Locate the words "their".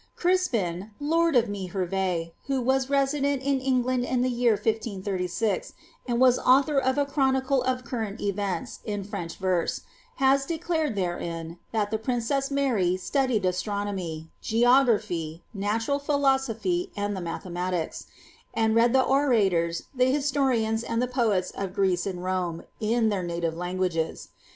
23.09-23.21